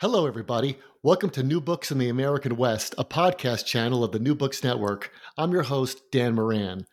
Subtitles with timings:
[0.00, 0.78] Hello, everybody.
[1.02, 4.64] Welcome to New Books in the American West, a podcast channel of the New Books
[4.64, 5.12] Network.
[5.36, 6.86] I'm your host, Dan Moran.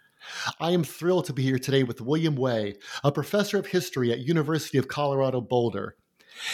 [0.59, 4.28] I am thrilled to be here today with William Wei, a professor of history at
[4.28, 5.95] University of Colorado Boulder.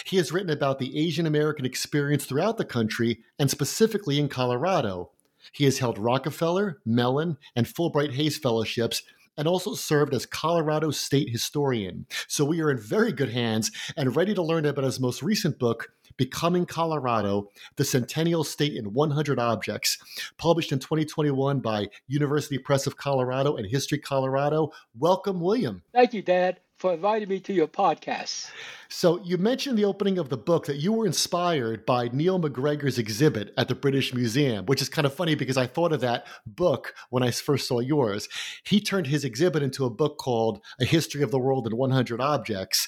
[0.05, 5.10] He has written about the Asian American experience throughout the country and specifically in Colorado.
[5.54, 9.02] He has held Rockefeller, Mellon, and Fulbright-Hays fellowships
[9.35, 12.05] and also served as Colorado State Historian.
[12.27, 15.58] So we are in very good hands and ready to learn about his most recent
[15.58, 19.98] book, Becoming Colorado, The Centennial State in 100 Objects,
[20.38, 24.71] published in 2021 by University Press of Colorado and History Colorado.
[24.98, 25.84] Welcome, William.
[25.93, 28.49] Thank you, Dan, for inviting me to your podcast.
[28.90, 32.99] So, you mentioned the opening of the book that you were inspired by Neil MacGregor's
[32.99, 36.27] exhibit at the British Museum, which is kind of funny because I thought of that
[36.45, 38.27] book when I first saw yours.
[38.63, 42.21] He turned his exhibit into a book called A History of the World in 100
[42.21, 42.88] Objects.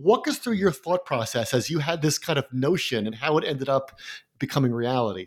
[0.00, 3.36] Walk us through your thought process as you had this kind of notion and how
[3.36, 3.98] it ended up
[4.38, 5.26] becoming reality.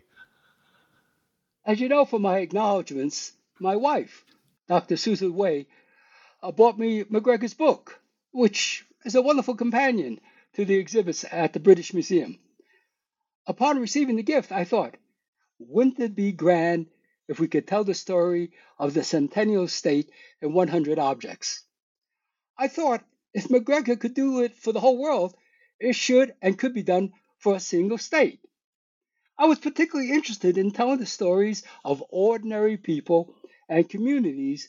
[1.66, 4.24] As you know from my acknowledgments, my wife,
[4.68, 4.96] Dr.
[4.96, 5.66] Susan Wei,
[6.42, 10.18] uh, bought me MacGregor's book, which is a wonderful companion
[10.54, 12.38] to the exhibits at the British Museum.
[13.46, 14.96] Upon receiving the gift, I thought,
[15.58, 16.86] wouldn't it be grand
[17.28, 21.62] if we could tell the story of the Centennial State in 100 objects?
[22.56, 23.04] I thought
[23.34, 25.34] if MacGregor could do it for the whole world,
[25.80, 28.40] it should and could be done for a single state.
[29.38, 33.34] I was particularly interested in telling the stories of ordinary people
[33.68, 34.68] and communities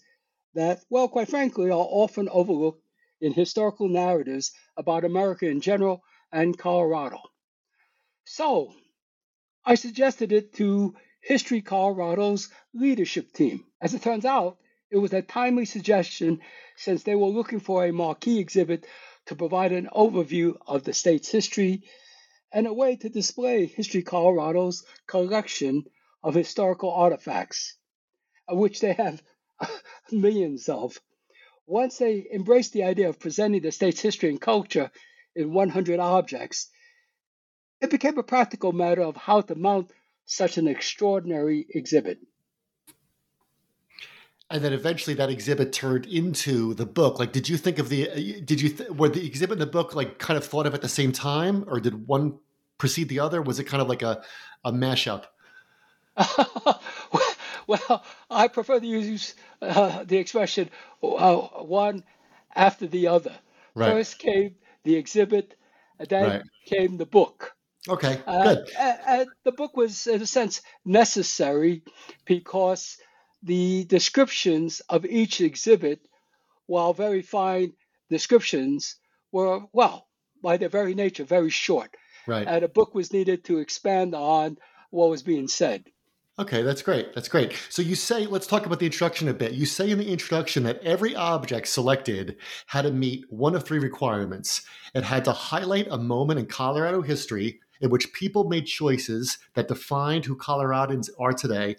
[0.56, 2.84] that, well, quite frankly, are often overlooked
[3.22, 7.20] in historical narratives about America in general and Colorado.
[8.26, 8.74] So,
[9.66, 13.66] I suggested it to History Colorado's leadership team.
[13.82, 14.58] As it turns out,
[14.94, 16.40] it was a timely suggestion
[16.76, 18.86] since they were looking for a marquee exhibit
[19.26, 21.82] to provide an overview of the state's history
[22.52, 25.86] and a way to display History Colorado's collection
[26.24, 27.76] of historical artifacts,
[28.48, 29.24] which they have
[30.12, 31.02] millions of.
[31.66, 34.92] Once they embraced the idea of presenting the state's history and culture
[35.36, 36.70] in 100 objects,
[37.82, 39.92] it became a practical matter of how to mount
[40.26, 42.20] such an extraordinary exhibit
[44.50, 47.20] and then eventually that exhibit turned into the book.
[47.20, 49.72] Like did you think of the uh, did you th- were the exhibit and the
[49.72, 52.38] book like kind of thought of at the same time or did one
[52.78, 53.42] precede the other?
[53.42, 54.24] Was it kind of like a,
[54.64, 55.26] a mashup?
[57.68, 60.70] Well i prefer to use uh, the expression
[61.02, 62.04] uh, one
[62.56, 63.34] after the other.
[63.76, 63.92] Right.
[63.92, 65.56] first came the exhibit
[65.98, 66.42] and then right.
[66.66, 67.56] came the book.
[67.88, 68.70] Okay uh, good.
[68.78, 71.84] and the book was in a sense necessary
[72.26, 72.98] because
[73.44, 76.00] the descriptions of each exhibit,
[76.66, 77.74] while very fine
[78.10, 78.96] descriptions,
[79.32, 80.08] were, well,
[80.42, 81.96] by their very nature, very short.
[82.26, 82.48] Right.
[82.48, 84.58] And a book was needed to expand on
[84.92, 85.86] what was being said.
[86.40, 87.14] Okay, that's great.
[87.14, 87.54] That's great.
[87.70, 89.52] So you say, let's talk about the introduction a bit.
[89.52, 93.78] You say in the introduction that every object selected had to meet one of three
[93.78, 94.64] requirements.
[94.96, 99.68] It had to highlight a moment in Colorado history in which people made choices that
[99.68, 101.76] defined who Coloradans are today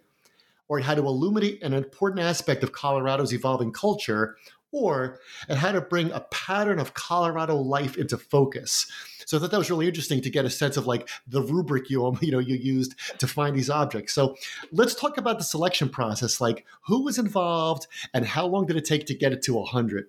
[0.68, 4.36] or it had to illuminate an important aspect of Colorado's evolving culture,
[4.72, 8.90] or it had to bring a pattern of Colorado life into focus.
[9.26, 11.88] So I thought that was really interesting to get a sense of like the rubric
[11.88, 14.12] you you know you used to find these objects.
[14.12, 14.36] So
[14.72, 16.40] let's talk about the selection process.
[16.40, 20.08] Like who was involved and how long did it take to get it to hundred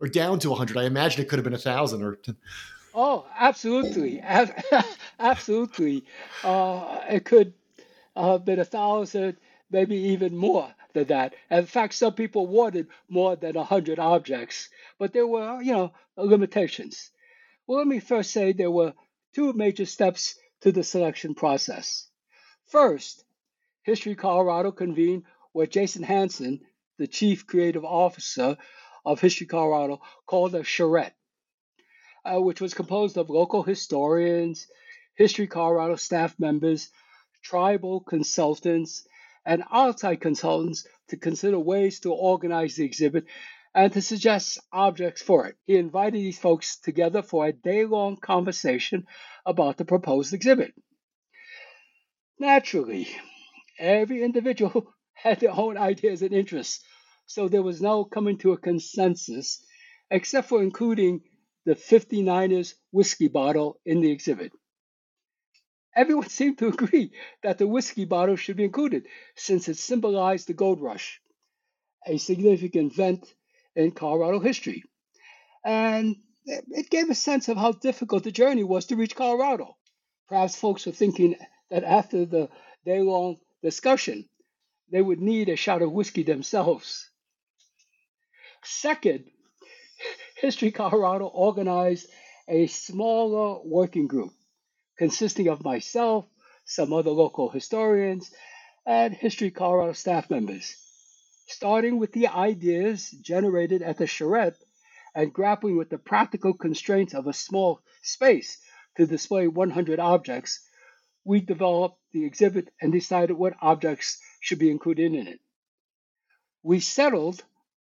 [0.00, 0.76] or down to hundred?
[0.78, 2.18] I imagine it could have been a thousand or.
[2.98, 4.20] Oh, absolutely,
[5.20, 6.04] absolutely.
[6.42, 7.52] Uh, it could
[8.16, 9.36] have been a thousand
[9.70, 11.34] maybe even more than that.
[11.50, 14.68] In fact, some people wanted more than 100 objects,
[14.98, 17.10] but there were, you know, limitations.
[17.66, 18.94] Well, let me first say there were
[19.34, 22.08] two major steps to the selection process.
[22.66, 23.24] First,
[23.82, 26.60] History Colorado convened what Jason Hanson,
[26.98, 28.56] the chief creative officer
[29.04, 31.14] of History Colorado, called a charrette,
[32.24, 34.66] uh, which was composed of local historians,
[35.14, 36.90] History Colorado staff members,
[37.42, 39.06] tribal consultants,
[39.46, 43.24] and outside consultants to consider ways to organize the exhibit
[43.74, 45.56] and to suggest objects for it.
[45.66, 49.06] He invited these folks together for a day long conversation
[49.46, 50.74] about the proposed exhibit.
[52.38, 53.08] Naturally,
[53.78, 56.84] every individual had their own ideas and interests,
[57.26, 59.64] so there was no coming to a consensus
[60.10, 61.20] except for including
[61.64, 64.52] the 59ers whiskey bottle in the exhibit.
[65.96, 67.10] Everyone seemed to agree
[67.42, 71.20] that the whiskey bottle should be included since it symbolized the gold rush,
[72.06, 73.34] a significant event
[73.74, 74.84] in Colorado history.
[75.64, 76.16] And
[76.46, 79.76] it gave a sense of how difficult the journey was to reach Colorado.
[80.28, 81.34] Perhaps folks were thinking
[81.70, 82.48] that after the
[82.84, 84.28] day long discussion,
[84.92, 87.10] they would need a shot of whiskey themselves.
[88.62, 89.24] Second,
[90.40, 92.08] History Colorado organized
[92.48, 94.32] a smaller working group
[94.98, 96.26] consisting of myself,
[96.64, 98.30] some other local historians,
[98.84, 100.76] and History Colorado staff members,
[101.46, 104.56] starting with the ideas generated at the charrette
[105.14, 108.58] and grappling with the practical constraints of a small space
[108.96, 110.60] to display 100 objects,
[111.24, 115.40] we developed the exhibit and decided what objects should be included in it.
[116.62, 117.42] We settled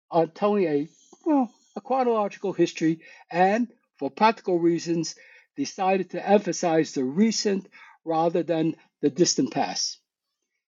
[0.10, 0.88] on telling a,
[1.26, 3.68] well, a chronological history and,
[3.98, 5.16] for practical reasons,
[5.56, 7.68] decided to emphasize the recent
[8.06, 10.00] rather than the distant past,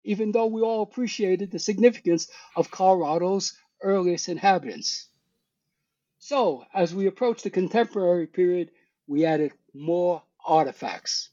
[0.03, 5.07] even though we all appreciated the significance of Colorado's earliest inhabitants.
[6.19, 8.71] So, as we approached the contemporary period,
[9.07, 11.29] we added more artifacts.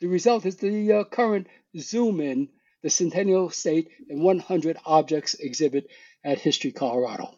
[0.00, 2.48] The result is the uh, current Zoom In,
[2.82, 5.90] the Centennial State and 100 Objects exhibit
[6.22, 7.34] at History Colorado.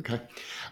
[0.00, 0.20] Okay.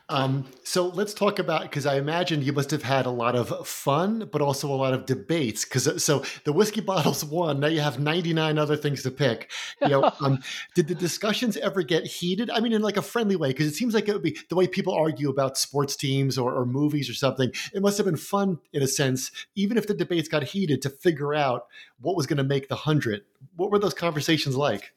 [0.08, 3.69] Um, so let's talk about because I imagine you must have had a lot of
[3.69, 5.64] fun, but also a lot of debates.
[5.64, 7.60] Because so the whiskey bottles won.
[7.60, 9.52] Now you have ninety nine other things to pick.
[9.80, 10.40] You know, um,
[10.74, 12.50] did the discussions ever get heated?
[12.50, 14.56] I mean, in like a friendly way, because it seems like it would be the
[14.56, 17.52] way people argue about sports teams or, or movies or something.
[17.72, 20.90] It must have been fun in a sense, even if the debates got heated, to
[20.90, 21.66] figure out
[22.00, 23.22] what was going to make the hundred.
[23.54, 24.94] What were those conversations like?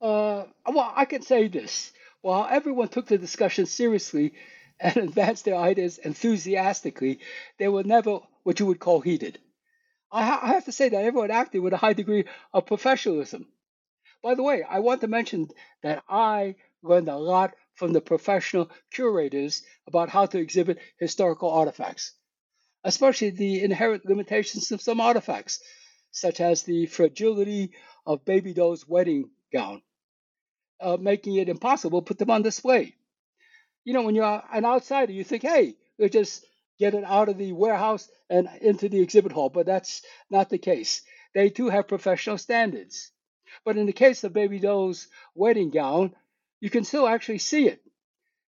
[0.00, 1.92] Uh, well, I can say this
[2.22, 4.34] while everyone took the discussion seriously
[4.78, 7.20] and advanced their ideas enthusiastically,
[7.58, 9.38] they were never what you would call heated.
[10.12, 13.46] I, ha- I have to say that everyone acted with a high degree of professionalism.
[14.22, 15.48] By the way, I want to mention
[15.82, 22.12] that I learned a lot from the professional curators about how to exhibit historical artifacts,
[22.84, 25.60] especially the inherent limitations of some artifacts,
[26.10, 27.72] such as the fragility
[28.04, 29.80] of Baby Doe's wedding gown
[30.80, 32.94] uh, making it impossible, put them on display.
[33.84, 36.44] You know, when you're an outsider, you think, hey, we just
[36.78, 40.58] get it out of the warehouse and into the exhibit hall, but that's not the
[40.58, 41.02] case.
[41.34, 43.10] They too have professional standards.
[43.64, 46.14] But in the case of Baby Doe's wedding gown,
[46.60, 47.82] you can still actually see it.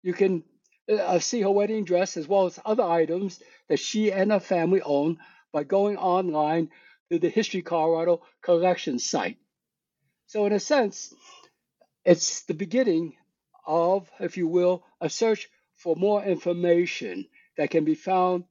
[0.03, 0.45] You can
[0.91, 4.83] uh, see her wedding dress as well as other items that she and her family
[4.83, 5.19] own
[5.53, 6.71] by going online
[7.11, 9.39] to the History Colorado collection site.
[10.27, 11.15] So, in a sense,
[12.05, 13.17] it's the beginning
[13.67, 18.45] of, if you will, a search for more information that can be found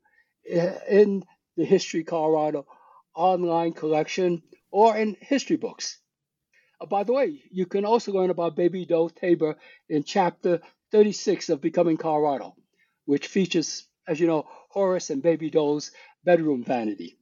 [0.45, 1.23] in
[1.55, 2.65] the History Colorado
[3.15, 5.99] online collection or in history books.
[6.79, 9.55] Uh, by the way, you can also learn about Baby Doe Tabor
[9.89, 10.61] in chapter
[10.91, 12.55] 36 of Becoming Colorado,
[13.05, 15.91] which features, as you know, Horace and Baby Doe's
[16.23, 17.17] bedroom vanity.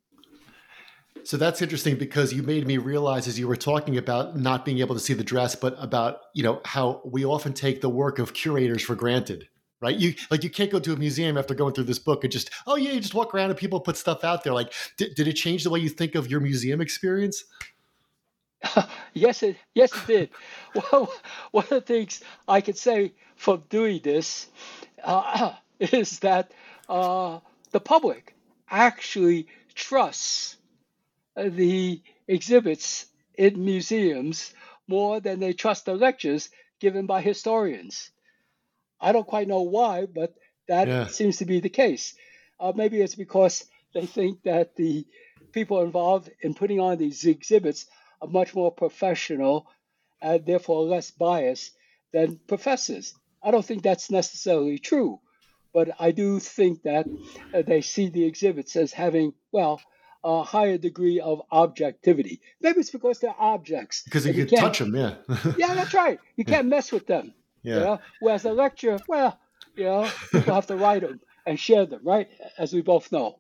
[1.26, 4.78] So that's interesting because you made me realize as you were talking about not being
[4.78, 8.20] able to see the dress, but about you know how we often take the work
[8.20, 9.50] of curators for granted,
[9.82, 9.96] right?
[9.96, 12.52] You like you can't go to a museum after going through this book and just
[12.68, 14.54] oh yeah, you just walk around and people put stuff out there.
[14.54, 17.44] Like, did, did it change the way you think of your museum experience?
[19.14, 20.30] yes, it yes it did.
[20.92, 21.12] Well,
[21.50, 24.48] one of the things I could say from doing this
[25.04, 26.52] uh, is that
[26.88, 27.40] uh,
[27.72, 28.36] the public
[28.70, 30.58] actually trusts
[31.36, 34.54] the exhibits in museums
[34.88, 36.50] more than they trust the lectures
[36.80, 38.12] given by historians.
[39.00, 40.36] I don't quite know why, but
[40.68, 41.08] that yeah.
[41.08, 42.16] seems to be the case.
[42.60, 45.06] Uh, maybe it's because they think that the
[45.52, 47.86] people involved in putting on these exhibits
[48.22, 49.68] are much more professional
[50.22, 51.72] and therefore less biased
[52.14, 53.14] than professors.
[53.44, 55.20] I don't think that's necessarily true,
[55.74, 57.06] but I do think that
[57.54, 59.82] uh, they see the exhibits as having, well,
[60.26, 62.42] a higher degree of objectivity.
[62.60, 64.02] Maybe it's because they're objects.
[64.04, 65.16] Because you, you can touch them, yeah.
[65.58, 66.20] yeah, that's right.
[66.36, 67.34] You can't mess with them.
[67.62, 67.74] Yeah.
[67.76, 68.00] You know?
[68.20, 69.40] Whereas a lecture, well,
[69.76, 72.28] you know, people have to write them and share them, right?
[72.58, 73.40] As we both know.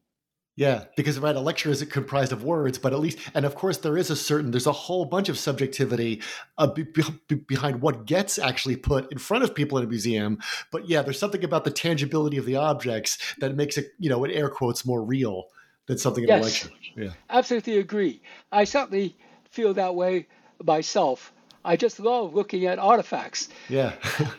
[0.57, 3.55] Yeah, because right, a lecture is it comprised of words, but at least, and of
[3.55, 6.21] course, there is a certain, there's a whole bunch of subjectivity
[6.57, 10.39] uh, be, be, behind what gets actually put in front of people in a museum.
[10.71, 14.23] But yeah, there's something about the tangibility of the objects that makes it, you know,
[14.23, 15.47] in air quotes, more real
[15.87, 16.69] than something in yes, a lecture.
[16.95, 18.21] Yeah, absolutely agree.
[18.51, 19.17] I certainly
[19.49, 20.27] feel that way
[20.63, 21.33] myself.
[21.63, 23.49] I just love looking at artifacts.
[23.69, 23.93] Yeah.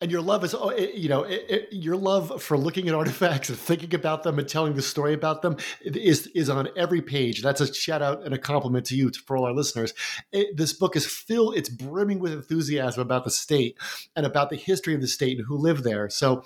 [0.00, 1.26] and your love is oh, you know
[1.70, 5.42] your love for looking at artifacts and thinking about them and telling the story about
[5.42, 9.10] them is is on every page that's a shout out and a compliment to you
[9.26, 9.92] for all our listeners
[10.32, 13.76] it, this book is filled it's brimming with enthusiasm about the state
[14.16, 16.42] and about the history of the state and who lived there so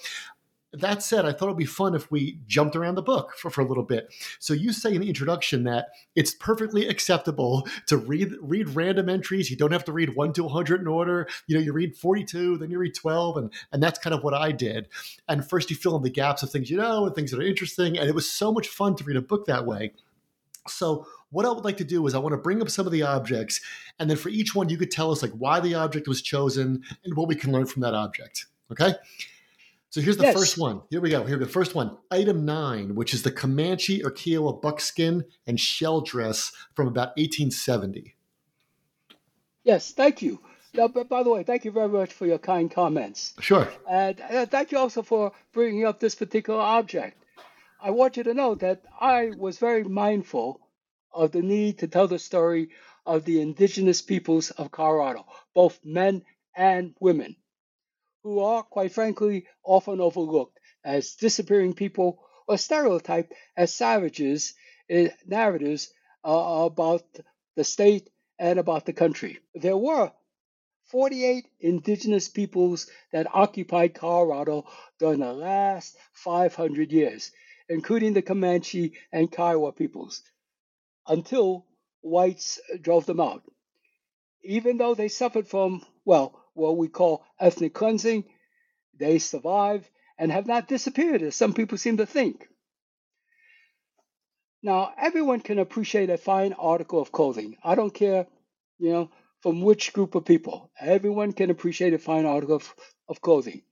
[0.80, 3.60] that said, I thought it'd be fun if we jumped around the book for, for
[3.60, 4.12] a little bit.
[4.40, 9.50] So you say in the introduction that it's perfectly acceptable to read read random entries.
[9.50, 11.28] You don't have to read one to 100 in order.
[11.46, 14.34] You know, you read 42, then you read 12, and and that's kind of what
[14.34, 14.88] I did.
[15.28, 17.46] And first you fill in the gaps of things you know and things that are
[17.46, 17.98] interesting.
[17.98, 19.92] And it was so much fun to read a book that way.
[20.66, 22.92] So what I would like to do is I want to bring up some of
[22.92, 23.60] the objects,
[23.98, 26.82] and then for each one you could tell us like why the object was chosen
[27.04, 28.46] and what we can learn from that object.
[28.72, 28.94] Okay.
[29.94, 30.34] So here's the yes.
[30.34, 30.82] first one.
[30.90, 31.22] Here we go.
[31.22, 31.48] Here we go.
[31.48, 36.88] First one, item nine, which is the Comanche or Kiowa buckskin and shell dress from
[36.88, 38.16] about 1870.
[39.62, 40.40] Yes, thank you.
[40.72, 43.34] Now, by the way, thank you very much for your kind comments.
[43.38, 43.68] Sure.
[43.88, 47.16] And uh, thank you also for bringing up this particular object.
[47.80, 50.60] I want you to know that I was very mindful
[51.12, 52.70] of the need to tell the story
[53.06, 55.24] of the indigenous peoples of Colorado,
[55.54, 56.24] both men
[56.56, 57.36] and women
[58.24, 64.54] who are, quite frankly, often overlooked as disappearing people or stereotyped as savages
[64.88, 65.92] in narratives
[66.24, 67.04] uh, about
[67.54, 69.38] the state and about the country.
[69.54, 70.10] There were
[70.86, 74.66] 48 indigenous peoples that occupied Colorado
[74.98, 77.30] during the last 500 years,
[77.68, 80.22] including the Comanche and Kiowa peoples,
[81.06, 81.66] until
[82.00, 83.42] whites drove them out.
[84.42, 88.24] Even though they suffered from, well, what we call ethnic cleansing.
[88.98, 92.48] They survive and have not disappeared, as some people seem to think.
[94.62, 97.56] Now, everyone can appreciate a fine article of clothing.
[97.62, 98.26] I don't care,
[98.78, 100.70] you know, from which group of people.
[100.80, 102.74] Everyone can appreciate a fine article of,
[103.08, 103.62] of clothing.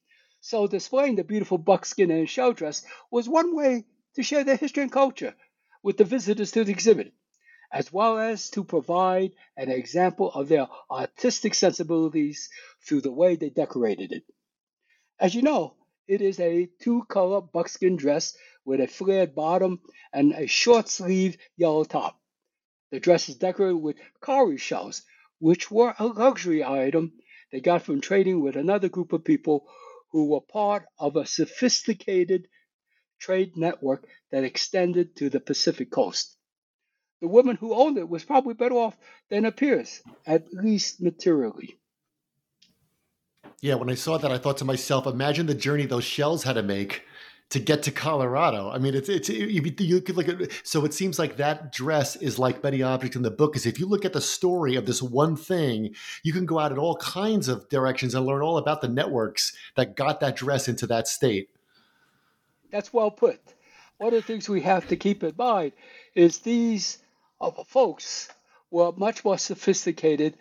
[0.41, 3.85] So, displaying the beautiful buckskin and shell dress was one way
[4.17, 5.35] to share their history and culture
[5.83, 7.15] with the visitors to the exhibit
[7.73, 12.51] as well as to provide an example of their artistic sensibilities
[12.87, 14.25] through the way they decorated it.
[15.19, 15.77] As you know,
[16.07, 18.37] it is a two color buckskin dress
[18.67, 19.81] with a flared bottom
[20.13, 22.21] and a short sleeved yellow top.
[22.91, 25.03] The dress is decorated with cowrie shells,
[25.39, 27.15] which were a luxury item
[27.51, 29.67] they got from trading with another group of people
[30.11, 32.49] who were part of a sophisticated
[33.19, 36.37] trade network that extended to the Pacific coast
[37.23, 38.99] the woman who owned it was probably better off
[39.31, 41.79] than appears, at least materially.
[43.61, 46.55] Yeah, when I saw that, I thought to myself, imagine the journey those shells had
[46.55, 47.05] to make
[47.51, 48.71] to get to Colorado.
[48.71, 52.17] I mean, it's it's you, you could look at so it seems like that dress
[52.17, 53.55] is like many objects in the book.
[53.55, 56.73] Is if you look at the story of this one thing, you can go out
[56.73, 60.67] in all kinds of directions and learn all about the networks that got that dress
[60.67, 61.51] into that state.
[62.73, 63.41] That's well put.
[63.99, 65.73] One of the things we have to keep in mind
[66.17, 66.99] is these
[67.51, 68.29] folks
[68.71, 70.37] were much more sophisticated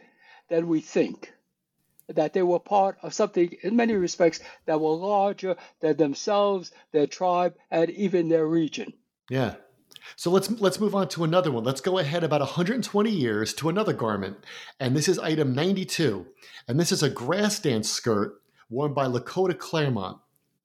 [0.50, 1.34] than we think.
[2.08, 7.08] That they were part of something, in many respects, that were larger than themselves, their
[7.08, 8.93] tribe, and even their region.
[9.29, 9.55] Yeah.
[10.15, 11.63] So let's let's move on to another one.
[11.63, 14.38] Let's go ahead about 120 years to another garment,
[14.79, 16.25] and this is item 92,
[16.67, 20.17] and this is a grass dance skirt worn by Lakota Claremont.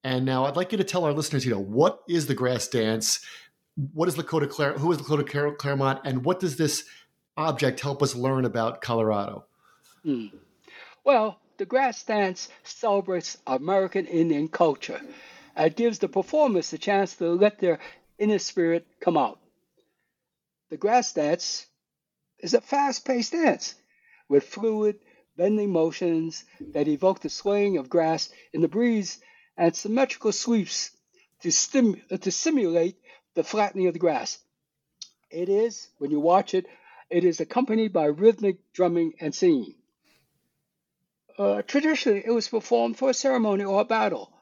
[0.02, 2.68] And now I'd like you to tell our listeners, you know, what is the grass
[2.68, 3.20] dance
[3.76, 4.72] what is Lakota Clare?
[4.72, 6.84] Who is Lakota Claremont, and what does this
[7.36, 9.44] object help us learn about Colorado?
[10.02, 10.28] Hmm.
[11.04, 15.00] Well, the grass dance celebrates American Indian culture.
[15.56, 17.78] It gives the performers a chance to let their
[18.18, 19.38] inner spirit come out.
[20.70, 21.66] The grass dance
[22.40, 23.74] is a fast-paced dance
[24.28, 24.98] with fluid,
[25.36, 29.18] bending motions that evoke the swaying of grass in the breeze
[29.56, 30.90] and symmetrical sweeps
[31.42, 32.96] to, stim- to simulate
[33.36, 34.38] the flattening of the grass.
[35.30, 36.66] It is, when you watch it,
[37.10, 39.74] it is accompanied by rhythmic drumming and singing.
[41.38, 44.32] Uh, traditionally, it was performed for a ceremony or a battle.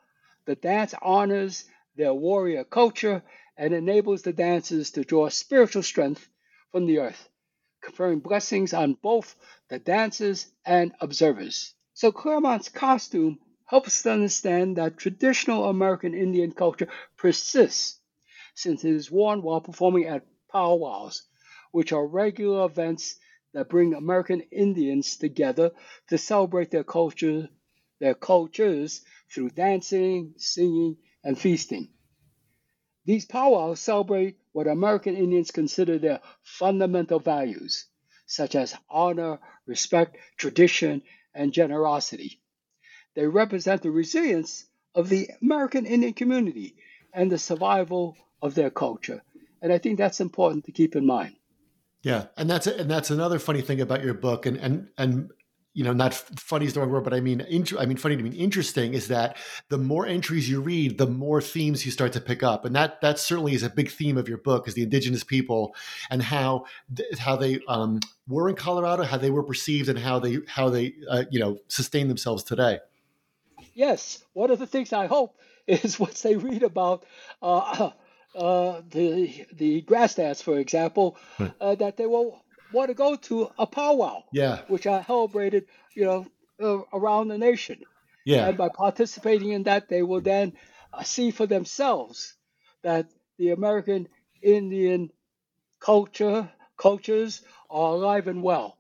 [0.45, 1.65] The dance honors
[1.97, 3.25] their warrior culture
[3.57, 6.29] and enables the dancers to draw spiritual strength
[6.71, 7.29] from the earth,
[7.83, 9.35] conferring blessings on both
[9.69, 11.75] the dancers and observers.
[11.95, 17.99] So Claremont's costume helps us understand that traditional American Indian culture persists
[18.55, 21.23] since it is worn while performing at powwows,
[21.73, 23.17] which are regular events
[23.53, 25.73] that bring American Indians together
[26.09, 27.49] to celebrate their culture,
[28.01, 31.89] their cultures through dancing, singing, and feasting.
[33.05, 37.87] These powwows celebrate what American Indians consider their fundamental values,
[38.27, 41.03] such as honor, respect, tradition,
[41.35, 42.41] and generosity.
[43.15, 46.77] They represent the resilience of the American Indian community
[47.13, 49.23] and the survival of their culture.
[49.63, 51.35] And I think that's important to keep in mind.
[52.03, 55.31] Yeah, and that's and that's another funny thing about your book, and and and
[55.73, 58.17] you know, not funny is the wrong word, but I mean, int- I mean, funny
[58.17, 59.39] to mean interesting is that
[59.71, 63.01] the more entries you read, the more themes you start to pick up, and that
[63.01, 65.75] that certainly is a big theme of your book is the indigenous people
[66.11, 66.67] and how
[67.19, 70.93] how they um, were in Colorado, how they were perceived, and how they how they
[71.09, 72.81] uh, you know sustain themselves today.
[73.73, 77.07] Yes, one of the things I hope is once they read about
[77.41, 77.91] uh,
[78.35, 81.17] uh, the the grass dance, for example,
[81.61, 86.05] uh, that they will want to go to a powwow, yeah, which are celebrated, you
[86.05, 86.27] know,
[86.61, 87.85] uh, around the nation.
[88.25, 90.55] Yeah, and by participating in that, they will then
[90.93, 92.37] uh, see for themselves
[92.83, 94.09] that the American
[94.43, 95.11] Indian
[95.81, 98.79] culture cultures are alive and well,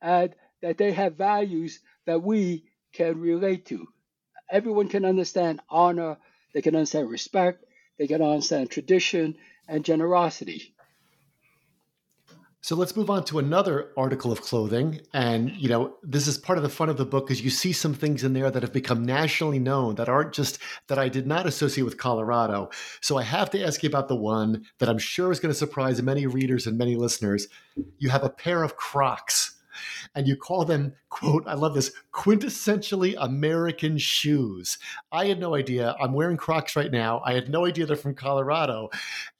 [0.00, 3.88] and that they have values that we can relate to.
[4.50, 6.18] Everyone can understand honor,
[6.54, 7.65] they can understand respect,
[7.98, 9.36] they can understand tradition
[9.68, 10.74] and generosity.
[12.66, 15.00] So let's move on to another article of clothing.
[15.14, 17.72] And, you know, this is part of the fun of the book because you see
[17.72, 21.28] some things in there that have become nationally known that aren't just that I did
[21.28, 22.70] not associate with Colorado.
[23.00, 25.58] So I have to ask you about the one that I'm sure is going to
[25.58, 27.46] surprise many readers and many listeners.
[27.98, 29.55] You have a pair of Crocs
[30.14, 34.78] and you call them, quote, I love this, quintessentially American shoes.
[35.12, 35.94] I had no idea.
[36.00, 37.22] I'm wearing Crocs right now.
[37.24, 38.90] I had no idea they're from Colorado.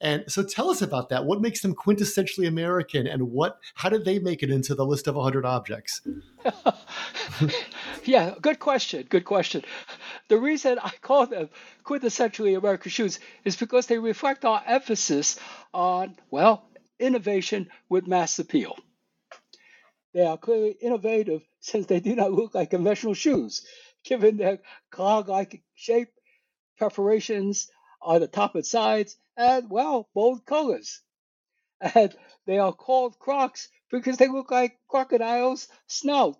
[0.01, 1.25] And so tell us about that.
[1.25, 5.07] What makes them quintessentially American and what how did they make it into the list
[5.07, 6.01] of 100 objects?
[8.03, 9.05] yeah, good question.
[9.09, 9.63] Good question.
[10.29, 11.49] The reason I call them
[11.85, 15.39] quintessentially American shoes is because they reflect our emphasis
[15.73, 16.65] on, well,
[16.99, 18.77] innovation with mass appeal.
[20.13, 23.65] They are clearly innovative since they do not look like conventional shoes,
[24.03, 24.59] given their
[24.91, 26.09] clog-like shape,
[26.77, 27.69] perforations
[28.01, 31.01] on the top and sides, and, well, bold colors.
[31.81, 32.15] And
[32.45, 36.37] they are called Crocs because they look like crocodiles' snout.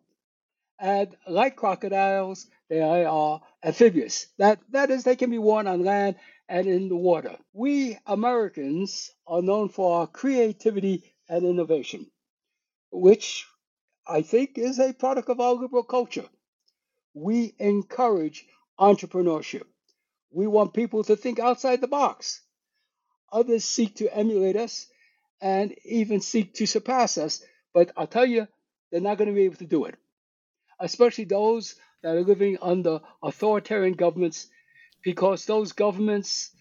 [0.80, 4.28] And like crocodiles, they are amphibious.
[4.38, 6.16] That, that is, they can be worn on land
[6.50, 7.38] and in the water.
[7.54, 12.10] We Americans are known for our creativity and innovation,
[12.92, 13.46] which
[14.10, 16.26] I think is a product of our liberal culture.
[17.14, 18.46] We encourage
[18.80, 19.64] entrepreneurship.
[20.32, 22.42] We want people to think outside the box.
[23.32, 24.88] Others seek to emulate us
[25.42, 27.44] and even seek to surpass us,
[27.74, 28.48] but I'll tell you,
[28.92, 29.96] they're not going to be able to do it.
[30.80, 34.48] Especially those that are living under authoritarian governments,
[35.04, 36.52] because those governments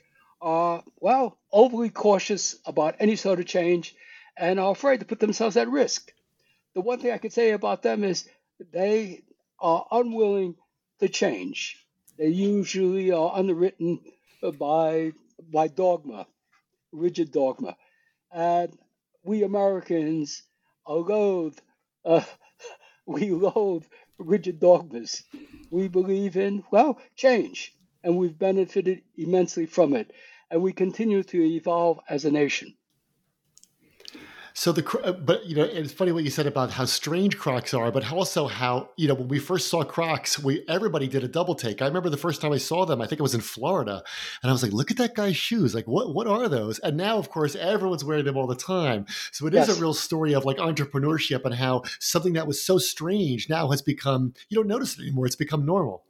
[0.41, 3.95] are, well, overly cautious about any sort of change
[4.37, 6.13] and are afraid to put themselves at risk
[6.77, 8.29] the one thing I could say about them is
[8.71, 9.23] they
[9.59, 10.57] are unwilling
[11.01, 11.83] to change.
[12.19, 14.01] They usually are underwritten
[14.59, 15.13] by
[15.51, 16.27] by dogma,
[16.93, 17.79] rigid dogma,
[18.31, 18.79] and
[19.25, 20.43] we Americans
[20.85, 21.59] are loathe.
[22.05, 22.25] Uh,
[23.07, 23.87] we loathe
[24.19, 25.23] rigid dogmas.
[25.71, 30.13] We believe in well change, and we've benefited immensely from it,
[30.51, 32.77] and we continue to evolve as a nation.
[34.59, 37.93] So the but you know it's funny what you said about how strange Crocs are,
[37.93, 41.55] but also how you know when we first saw Crocs, we everybody did a double
[41.55, 41.83] take.
[41.83, 44.03] I remember the first time I saw them, I think it was in Florida,
[44.43, 45.75] and I was like, "Look at that guy's shoes!
[45.75, 49.05] Like what what are those?" And now, of course, everyone's wearing them all the time.
[49.31, 49.69] So it yes.
[49.69, 53.71] is a real story of like entrepreneurship and how something that was so strange now
[53.73, 55.27] has become you don't notice it anymore.
[55.27, 56.05] It's become normal.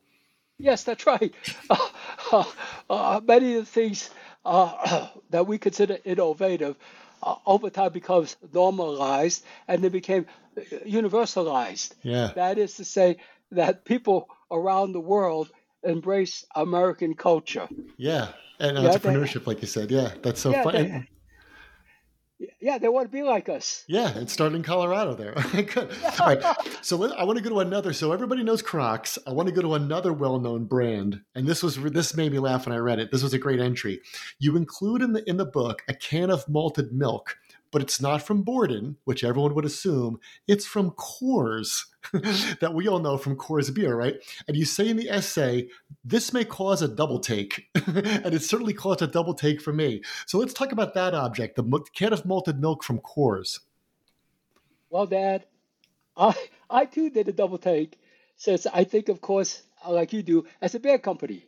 [0.57, 1.35] Yes, that's right.
[1.69, 2.45] Uh, uh,
[2.91, 4.11] uh, many of the things
[4.45, 6.77] uh, that we consider innovative
[7.23, 10.27] over time becomes normalized and they became
[10.57, 11.95] uh, universalized.
[12.03, 12.33] Yeah.
[12.35, 13.17] That is to say
[13.53, 15.51] that people around the world
[15.83, 17.69] embrace American culture.
[17.97, 18.29] Yeah.
[18.59, 19.91] And yeah, entrepreneurship, they, like you said.
[19.91, 20.13] Yeah.
[20.23, 21.07] That's so yeah, fun.
[22.61, 23.85] Yeah, they want to be like us.
[23.87, 25.33] Yeah, it started in Colorado there.
[25.53, 25.91] Good.
[26.21, 26.57] All right.
[26.83, 27.95] So let, I want to go to another.
[27.95, 29.19] So everybody knows Crocs.
[29.27, 32.67] I want to go to another well-known brand, and this was this made me laugh
[32.67, 33.11] when I read it.
[33.11, 34.01] This was a great entry.
[34.39, 37.39] You include in the in the book a can of malted milk,
[37.77, 40.19] but it's not from Borden, which everyone would assume.
[40.49, 41.85] It's from Coors,
[42.61, 44.15] that we all know from Coors beer, right?
[44.49, 45.69] And you say in the essay,
[46.03, 50.01] this may cause a double take, and it certainly caused a double take for me.
[50.25, 53.61] So let's talk about that object, the can of malted milk from Coors.
[54.89, 55.43] Well, Dan,
[56.17, 56.35] I
[56.71, 58.01] I too did a double take,
[58.37, 61.45] since I think, of course, like you do, as a beer company.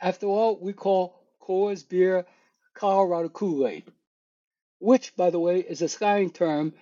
[0.00, 2.26] After all, we call Coors beer
[2.74, 3.84] Colorado Kool Aid,
[4.78, 6.74] which, by the way, is a slang term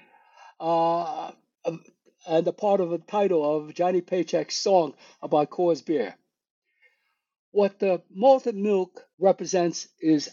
[0.61, 1.33] uh,
[2.27, 6.15] and a part of the title of Johnny Paycheck's song about Coors beer.
[7.51, 10.31] What the malted milk represents is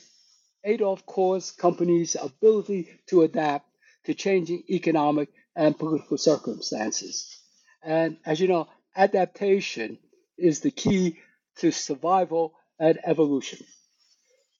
[0.64, 3.68] Adolph Coors Company's ability to adapt
[4.06, 7.38] to changing economic and political circumstances.
[7.84, 10.00] And as you know, adaptation
[10.38, 11.18] is the key
[11.58, 13.66] to survival and evolution.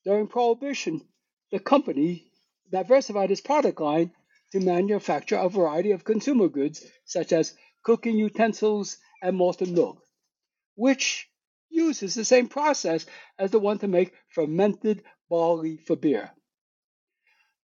[0.06, 1.02] During Prohibition,
[1.52, 2.29] the company
[2.72, 4.12] diversified its product line
[4.52, 10.02] to manufacture a variety of consumer goods, such as cooking utensils and malted milk,
[10.76, 11.30] which
[11.70, 13.06] uses the same process
[13.38, 16.32] as the one to make fermented barley for beer.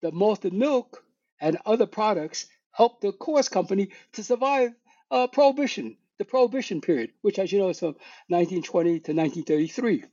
[0.01, 1.03] The malted milk
[1.41, 4.73] and other products helped the Coors Company to survive
[5.10, 7.95] uh, Prohibition, the Prohibition period, which, as you know, is from
[8.27, 10.03] 1920 to 1933.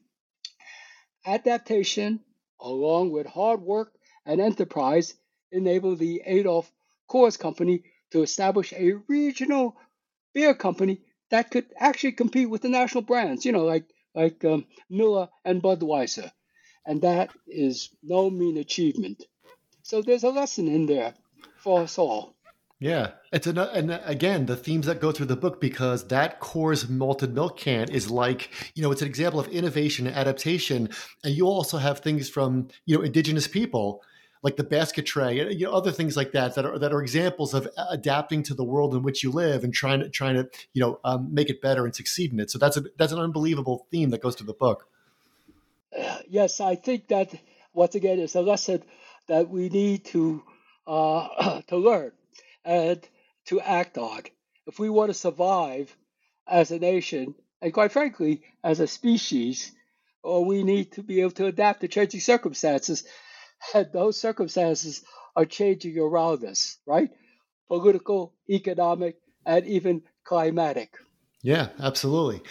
[1.27, 2.21] Adaptation,
[2.61, 3.93] along with hard work
[4.27, 5.15] and enterprise,
[5.53, 6.71] enabled the Adolph
[7.09, 9.77] Coors Company to establish a regional
[10.33, 13.85] beer company that could actually compete with the national brands, you know, like
[14.15, 16.31] like um, Miller and Budweiser,
[16.87, 19.25] and that is no mean achievement.
[19.83, 21.15] So there's a lesson in there
[21.59, 22.35] for us all.
[22.81, 26.89] Yeah, it's an, and again the themes that go through the book because that Coors
[26.89, 30.91] malted milk can is like you know it's an example of innovation and adaptation,
[31.25, 34.03] and you also have things from you know indigenous people
[34.45, 37.55] like the basket tray you know, other things like that that are that are examples
[37.55, 40.83] of adapting to the world in which you live and trying to trying to you
[40.83, 42.51] know um, make it better and succeed in it.
[42.51, 44.87] So that's a that's an unbelievable theme that goes through the book.
[45.99, 47.35] Uh, yes, I think that
[47.73, 48.83] once again is a lesson
[49.29, 50.43] that we need to
[50.87, 52.13] uh, to learn
[52.65, 53.01] and
[53.47, 54.23] to act on.
[54.67, 55.95] If we want to survive
[56.47, 59.73] as a nation, and quite frankly, as a species,
[60.23, 63.05] or we need to be able to adapt to changing circumstances.
[63.75, 65.03] And those circumstances
[65.37, 67.11] are changing around us, right?
[67.69, 70.95] Political, economic, and even climatic.
[71.43, 72.43] Yeah, absolutely.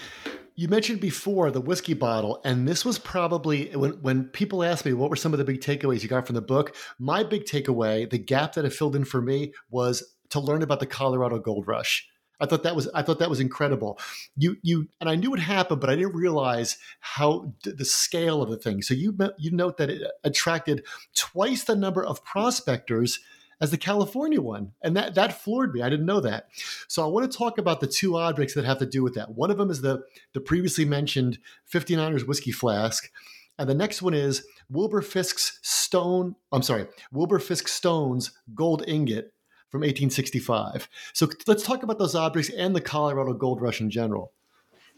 [0.56, 4.94] You mentioned before the whiskey bottle, and this was probably when, when people ask me
[4.94, 6.76] what were some of the big takeaways you got from the book.
[7.00, 10.80] My big takeaway, the gap that it filled in for me, was to learn about
[10.80, 12.08] the Colorado Gold Rush.
[12.44, 13.98] I thought that was I thought that was incredible.
[14.36, 18.50] You you and I knew it happened, but I didn't realize how the scale of
[18.50, 18.82] the thing.
[18.82, 23.20] So you you note that it attracted twice the number of prospectors
[23.62, 24.74] as the California one.
[24.82, 25.82] And that, that floored me.
[25.82, 26.48] I didn't know that.
[26.90, 29.36] So I want to talk about the two objects that have to do with that.
[29.36, 30.04] One of them is the,
[30.34, 31.40] the previously mentioned
[31.72, 33.10] 59ers whiskey flask.
[33.58, 39.32] And the next one is Wilbur Fisk's stone, I'm sorry, Wilbur Fisk Stone's gold ingot
[39.74, 40.88] from 1865.
[41.14, 44.32] So let's talk about those objects and the Colorado Gold Rush in general.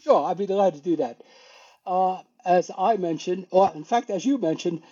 [0.03, 1.21] Sure, I'd be delighted to do that.
[1.85, 4.83] Uh, as I mentioned, or in fact, as you mentioned,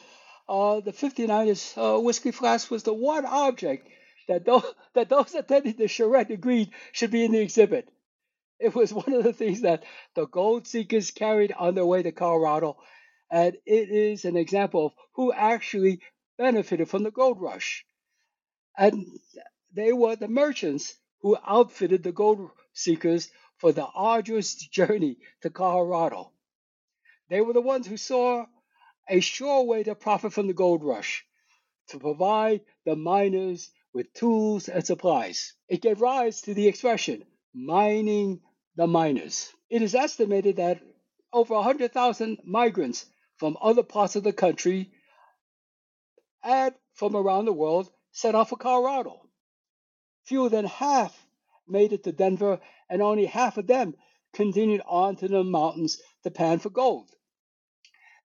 [0.47, 3.89] uh, the 59ers uh, whiskey flask was the one object
[4.29, 7.89] that those, that those attending the charrette agreed should be in the exhibit.
[8.61, 9.83] It was one of the things that
[10.15, 12.77] the gold seekers carried on their way to Colorado,
[13.29, 15.99] and it is an example of who actually
[16.37, 17.85] benefited from the gold rush.
[18.77, 19.05] And
[19.73, 26.31] they were the merchants who outfitted the gold seekers for the arduous journey to Colorado.
[27.29, 28.45] They were the ones who saw
[29.09, 31.25] a sure way to profit from the gold rush,
[31.87, 35.53] to provide the miners with tools and supplies.
[35.67, 38.41] It gave rise to the expression, mining
[38.75, 39.51] the miners.
[39.69, 40.81] It is estimated that
[41.31, 43.05] over 100,000 migrants
[43.37, 44.91] from other parts of the country
[46.43, 49.22] and from around the world set off for Colorado.
[50.25, 51.27] Fewer than half
[51.67, 52.59] made it to Denver,
[52.89, 53.95] and only half of them
[54.33, 57.09] continued on to the mountains to pan for gold.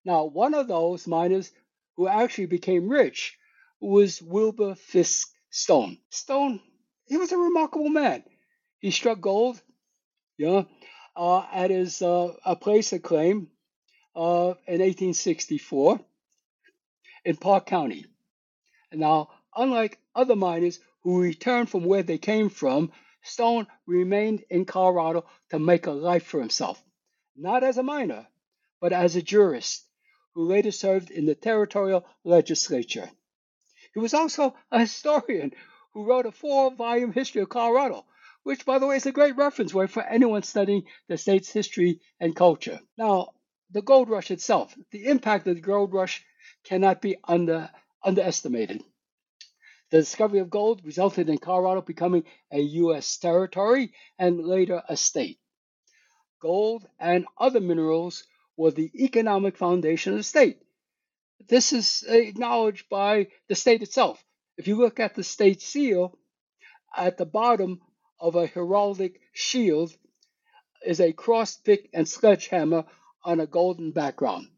[0.05, 1.53] Now, one of those miners
[1.97, 3.37] who actually became rich
[3.81, 5.99] was Wilbur Fisk Stone.
[6.11, 6.61] Stone,
[7.07, 8.25] he was a remarkable man.
[8.79, 9.61] He struck gold,
[10.37, 10.65] yeah,
[11.17, 13.49] uh, at his uh, a place of claim
[14.15, 16.01] uh, in 1864
[17.25, 18.07] in Park County.
[18.93, 22.93] Now, unlike other miners who returned from where they came from,
[23.23, 26.85] Stone remained in Colorado to make a life for himself,
[27.35, 28.27] not as a miner,
[28.79, 29.87] but as a jurist
[30.35, 33.11] who later served in the territorial legislature.
[33.95, 35.53] He was also a historian
[35.95, 38.05] who wrote a four volume history of Colorado,
[38.43, 42.03] which, by the way, is a great reference way for anyone studying the state's history
[42.21, 42.81] and culture.
[42.99, 43.29] Now,
[43.71, 46.23] the gold rush itself, the impact of the gold rush
[46.65, 47.71] cannot be under,
[48.05, 48.85] underestimated.
[49.91, 53.17] The discovery of gold resulted in Colorado becoming a U.S.
[53.17, 55.39] territory and later a state.
[56.41, 58.25] Gold and other minerals
[58.57, 60.59] were the economic foundation of the state.
[61.49, 64.23] This is acknowledged by the state itself.
[64.59, 66.19] If you look at the state seal,
[66.95, 67.81] at the bottom
[68.21, 69.97] of a heraldic shield
[70.85, 72.85] is a cross pick and sledgehammer
[73.25, 74.49] on a golden background.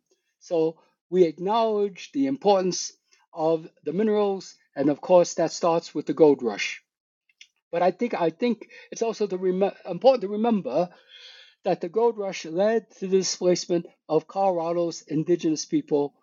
[0.41, 2.93] So we acknowledge the importance
[3.33, 6.83] of the minerals and of course, that starts with the gold rush.
[7.71, 10.89] But I think I think it's also rem- important to remember
[11.65, 16.15] that the gold rush led to the displacement of Colorado's indigenous people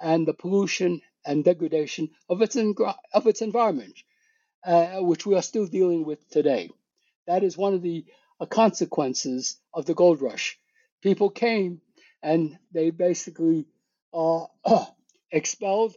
[0.00, 3.96] and the pollution and degradation of its of its environment,
[4.64, 6.70] uh, which we are still dealing with today.
[7.26, 8.06] That is one of the
[8.40, 10.58] uh, consequences of the gold rush.
[11.02, 11.82] People came
[12.22, 13.66] and they basically
[14.14, 14.46] uh,
[15.30, 15.96] expelled,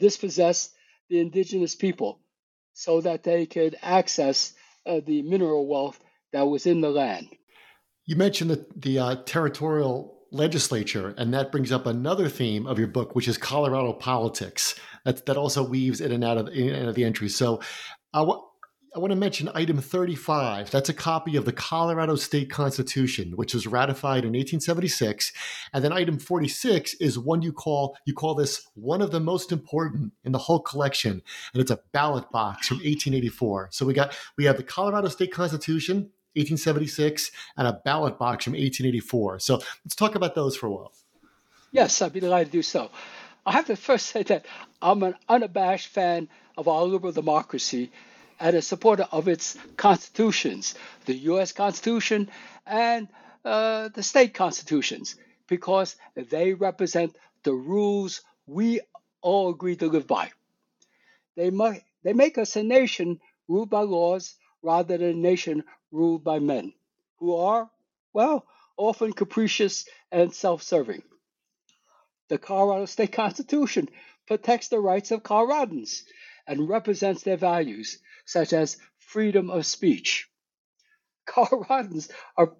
[0.00, 0.74] dispossessed
[1.08, 2.20] the indigenous people
[2.72, 4.52] so that they could access
[4.86, 5.98] uh, the mineral wealth
[6.32, 7.28] that was in the land.
[8.06, 12.88] You mentioned the, the uh, territorial legislature, and that brings up another theme of your
[12.88, 14.74] book, which is Colorado politics.
[15.04, 17.34] That, that also weaves in and out of, in out of the entries.
[17.34, 17.60] So,
[18.14, 18.38] uh,
[18.96, 20.70] I want to mention item 35.
[20.70, 25.32] That's a copy of the Colorado State Constitution, which was ratified in 1876.
[25.74, 29.52] And then item 46 is one you call you call this one of the most
[29.52, 31.22] important in the whole collection,
[31.52, 33.68] and it's a ballot box from 1884.
[33.72, 35.96] So we got we have the Colorado State Constitution,
[36.34, 39.40] 1876, and a ballot box from 1884.
[39.40, 40.92] So let's talk about those for a while.
[41.72, 42.90] Yes, I'd be delighted to do so.
[43.44, 44.46] I have to first say that
[44.80, 47.92] I'm an unabashed fan of our liberal democracy
[48.40, 50.74] and a supporter of its constitutions,
[51.06, 51.52] the U.S.
[51.52, 52.30] Constitution
[52.66, 53.08] and
[53.44, 55.16] uh, the state constitutions,
[55.48, 58.80] because they represent the rules we
[59.22, 60.30] all agree to live by.
[61.36, 66.24] They, mu- they make us a nation ruled by laws rather than a nation ruled
[66.24, 66.72] by men,
[67.18, 67.70] who are,
[68.12, 68.46] well,
[68.76, 71.02] often capricious and self serving.
[72.28, 73.88] The Colorado State Constitution
[74.26, 76.02] protects the rights of Coloradans
[76.46, 77.98] and represents their values,
[78.28, 80.28] such as freedom of speech.
[81.28, 82.52] Coloradans are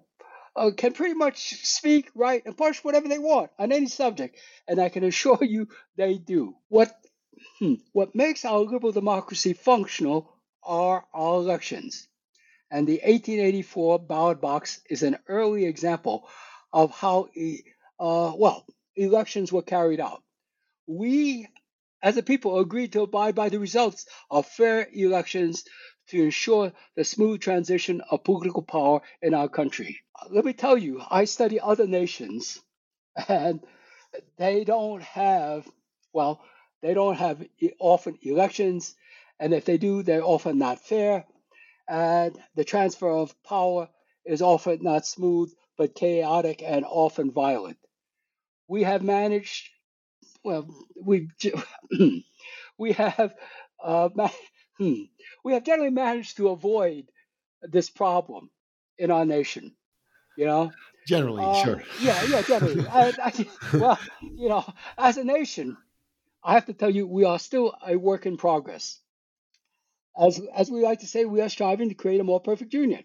[0.55, 4.81] uh, can pretty much speak, write, and publish whatever they want on any subject, and
[4.81, 6.55] I can assure you they do.
[6.67, 6.91] What
[7.59, 12.07] hmm, what makes our liberal democracy functional are our elections,
[12.71, 16.27] and the 1884 ballot box is an early example
[16.73, 17.29] of how
[17.99, 20.23] uh, well elections were carried out.
[20.87, 21.47] We
[22.01, 25.65] as a people, agreed to abide by the results of fair elections
[26.09, 29.99] to ensure the smooth transition of political power in our country.
[30.29, 32.59] Let me tell you, I study other nations,
[33.27, 33.61] and
[34.37, 35.67] they don't have,
[36.13, 36.41] well,
[36.81, 37.45] they don't have
[37.79, 38.95] often elections,
[39.39, 41.25] and if they do, they're often not fair,
[41.87, 43.89] and the transfer of power
[44.25, 47.77] is often not smooth, but chaotic and often violent.
[48.67, 49.69] We have managed
[50.43, 50.67] well,
[51.01, 51.29] we
[52.77, 53.33] we have
[53.83, 54.09] uh,
[54.77, 55.01] hmm,
[55.43, 57.09] we have generally managed to avoid
[57.61, 58.49] this problem
[58.97, 59.75] in our nation.
[60.37, 60.73] You know,
[61.05, 61.83] generally, uh, sure.
[62.01, 62.87] Yeah, yeah, generally.
[62.91, 63.99] I, I, well,
[64.37, 64.65] you know,
[64.97, 65.77] as a nation,
[66.43, 68.99] I have to tell you, we are still a work in progress.
[70.17, 73.03] As as we like to say, we are striving to create a more perfect union.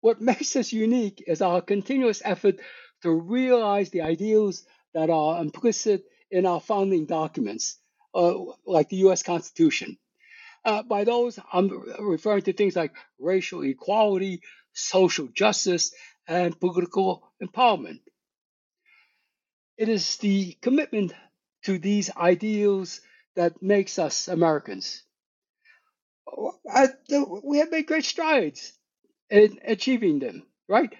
[0.00, 2.56] What makes us unique is our continuous effort
[3.02, 7.78] to realize the ideals that are implicit in our founding documents,
[8.14, 8.34] uh,
[8.66, 9.98] like the US Constitution.
[10.64, 14.42] Uh, by those, I'm referring to things like racial equality,
[14.74, 15.92] social justice,
[16.28, 18.00] and political empowerment.
[19.78, 21.12] It is the commitment
[21.64, 23.00] to these ideals
[23.36, 25.02] that makes us Americans.
[27.42, 28.72] We have made great strides
[29.30, 30.92] in achieving them, right?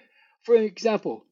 [0.43, 1.25] For example,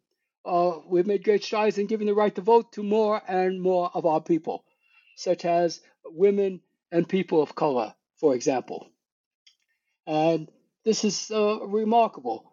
[0.45, 3.91] uh, we've made great strides in giving the right to vote to more and more
[3.93, 4.63] of our people,
[5.15, 8.89] such as women and people of color, for example.
[10.08, 10.49] And
[10.86, 12.52] this is uh, remarkable.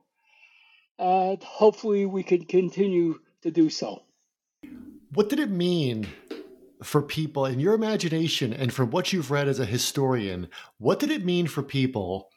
[0.99, 4.03] And hopefully, we can continue to do so.
[5.12, 6.07] What did it mean
[6.83, 10.49] for people in your imagination and from what you've read as a historian?
[10.79, 12.31] What did it mean for people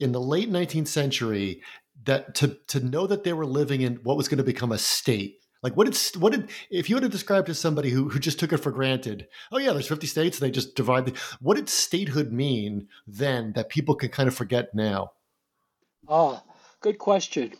[0.00, 1.62] in the late 19th century
[2.04, 4.78] that to to know that they were living in what was going to become a
[4.78, 8.18] state Like what did what did if you had to describe to somebody who who
[8.18, 9.26] just took it for granted?
[9.50, 10.38] Oh yeah, there's 50 states.
[10.38, 11.06] They just divide.
[11.06, 15.12] The, what did statehood mean then that people can kind of forget now?
[16.06, 16.42] Ah,
[16.82, 17.54] good question.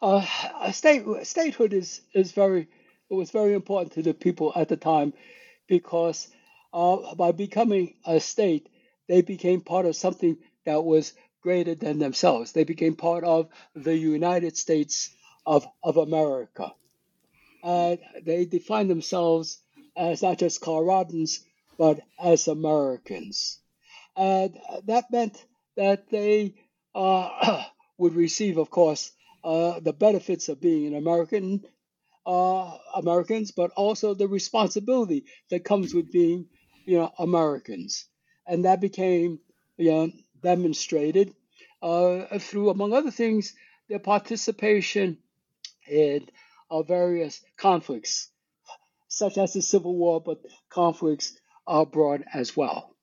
[0.00, 0.24] Uh,
[0.72, 2.68] state statehood is is very
[3.10, 5.12] it was very important to the people at the time
[5.68, 6.28] because
[6.72, 8.70] uh, by becoming a state,
[9.06, 12.52] they became part of something that was greater than themselves.
[12.52, 15.10] They became part of the United States
[15.46, 16.72] of, of America.
[18.24, 19.60] They defined themselves
[19.96, 21.40] as not just Coloradans,
[21.78, 23.58] but as Americans.
[24.16, 25.44] And that meant
[25.76, 26.54] that they
[26.94, 27.64] uh,
[27.98, 29.12] would receive, of course,
[29.44, 31.64] uh, the benefits of being an American,
[32.26, 36.46] uh, Americans, but also the responsibility that comes with being,
[36.84, 38.06] you know, Americans,
[38.46, 39.40] and that became,
[39.76, 40.10] you know,
[40.42, 41.34] demonstrated
[41.82, 43.54] uh, through, among other things,
[43.88, 45.18] their participation
[45.88, 46.28] in
[46.70, 48.28] uh, various conflicts,
[49.08, 52.94] such as the Civil War, but conflicts abroad as well.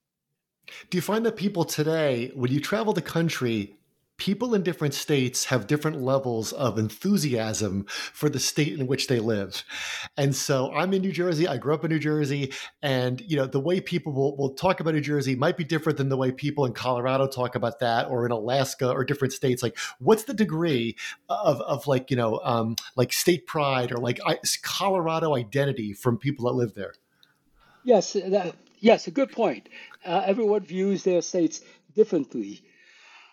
[0.88, 3.76] Do you find that people today, when you travel the country,
[4.20, 9.18] people in different states have different levels of enthusiasm for the state in which they
[9.18, 9.64] live.
[10.18, 11.48] And so I'm in New Jersey.
[11.48, 12.52] I grew up in New Jersey.
[12.82, 15.96] And, you know, the way people will, will talk about New Jersey might be different
[15.96, 19.62] than the way people in Colorado talk about that or in Alaska or different states.
[19.62, 20.96] Like, what's the degree
[21.30, 24.20] of, of like, you know, um, like state pride or like
[24.62, 26.92] Colorado identity from people that live there?
[27.84, 29.70] Yes, that, yes, a good point.
[30.04, 31.62] Uh, everyone views their states
[31.94, 32.62] differently.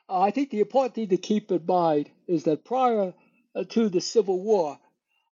[0.09, 3.13] Uh, I think the important thing to keep in mind is that prior
[3.55, 4.79] uh, to the Civil War,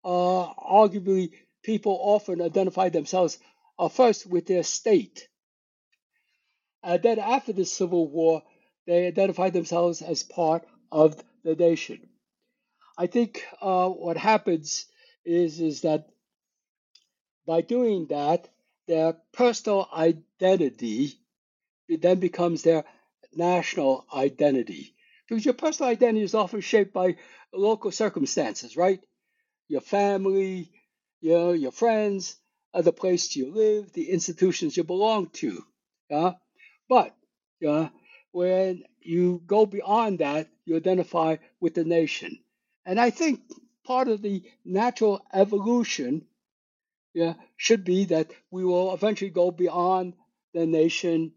[0.05, 1.33] uh, arguably
[1.63, 3.39] people often identified themselves
[3.93, 5.29] first with their state.
[6.83, 8.43] And then after the Civil War,
[8.87, 12.09] they identified themselves as part of the nation.
[12.99, 14.87] I think uh, what happens
[15.25, 16.07] is, is that
[17.47, 18.49] by doing that,
[18.87, 21.15] their personal identity
[21.89, 22.85] then becomes their
[23.37, 24.95] national identity.
[25.29, 27.17] Because your personal identity is often shaped by
[27.53, 29.01] local circumstances, right?
[29.69, 30.71] Your family,
[31.21, 32.37] you know, your friends,
[32.75, 35.65] the place you live, the institutions you belong to.
[36.11, 36.33] Yeah?
[36.89, 37.15] But
[37.61, 37.89] yeah,
[38.33, 42.39] when you go beyond that, you identify with the nation.
[42.85, 43.41] And I think
[43.85, 46.27] part of the natural evolution
[47.15, 50.15] yeah, should be that we will eventually go beyond
[50.53, 51.33] the nation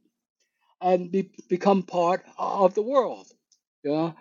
[0.82, 3.28] and be, become part of the world.
[3.84, 4.14] Yeah?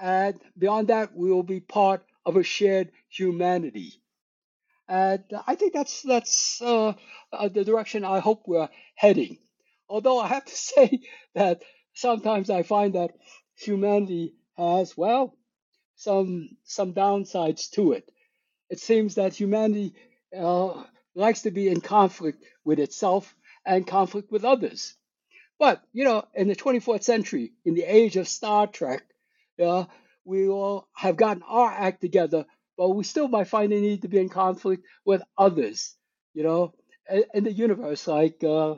[0.00, 3.94] And beyond that, we will be part of a shared humanity.
[4.88, 6.94] And I think that's that's uh,
[7.32, 9.38] uh, the direction I hope we're heading.
[9.88, 11.00] Although I have to say
[11.34, 11.62] that
[11.94, 13.12] sometimes I find that
[13.56, 15.36] humanity has well
[15.96, 18.10] some some downsides to it.
[18.70, 19.94] It seems that humanity
[20.36, 23.34] uh, likes to be in conflict with itself
[23.66, 24.96] and conflict with others.
[25.58, 29.02] But, you know, in the 24th century, in the age of Star Trek,
[29.62, 29.84] uh,
[30.24, 32.44] we all have gotten our act together,
[32.76, 35.94] but we still might find a need to be in conflict with others,
[36.32, 36.72] you know,
[37.08, 38.76] in, in the universe, like uh, uh,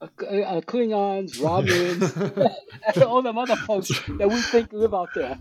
[0.00, 2.54] uh Klingons, Romulans,
[2.94, 5.38] and all them other folks that we think live out there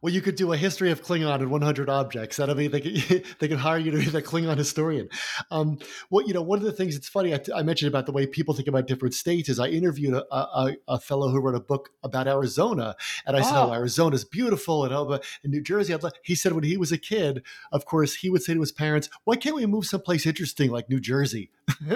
[0.00, 2.36] well, you could do a history of Klingon in 100 objects.
[2.36, 5.08] That I mean, they could, they could hire you to be the Klingon historian.
[5.50, 5.78] Um,
[6.10, 8.26] well, you know, one of the things that's funny I, I, mentioned about the way
[8.26, 11.60] people think about different states is I interviewed a, a, a fellow who wrote a
[11.60, 15.62] book about Arizona, and I said, "Oh, oh Arizona's beautiful," and oh, but in New
[15.62, 18.72] Jersey, he said when he was a kid, of course, he would say to his
[18.72, 21.50] parents, "Why can't we move someplace interesting like New Jersey?"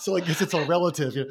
[0.00, 1.14] so I guess it's all relative.
[1.14, 1.30] You know?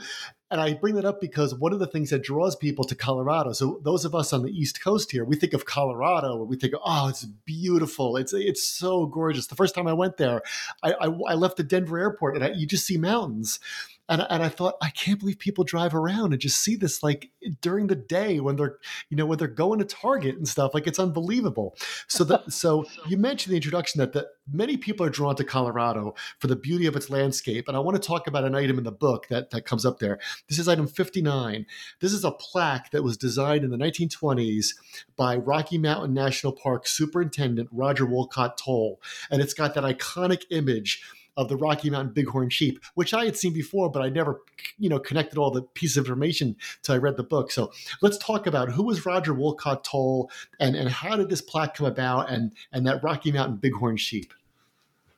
[0.52, 3.52] And I bring that up because one of the things that draws people to Colorado.
[3.54, 6.56] So those of us on the East Coast here, we think of Colorado and we
[6.56, 8.16] think, oh, it's beautiful.
[8.16, 9.48] It's it's so gorgeous.
[9.48, 10.44] The first time I went there,
[10.84, 13.60] I I, I left the Denver airport and I, you just see mountains
[14.08, 17.32] and and I thought I can't believe people drive around and just see this like
[17.62, 18.78] during the day when they're
[19.10, 21.76] you know when they're going to Target and stuff like it's unbelievable.
[22.08, 26.14] So that so you mentioned the introduction that that many people are drawn to Colorado
[26.40, 28.84] for the beauty of its landscape, and I want to talk about an item in
[28.84, 30.20] the book that that comes up there.
[30.48, 31.66] This is item 59.
[32.00, 34.68] This is a plaque that was designed in the 1920s
[35.16, 41.04] by Rocky Mountain National Park Superintendent Roger Wolcott Toll, and it's got that iconic image
[41.38, 44.42] of the Rocky Mountain bighorn sheep, which I had seen before, but I never,
[44.78, 47.52] you know, connected all the pieces of information till I read the book.
[47.52, 47.72] So
[48.02, 51.88] let's talk about who was Roger Wolcott Toll and, and how did this plaque come
[51.88, 54.34] about and, and that Rocky Mountain bighorn sheep?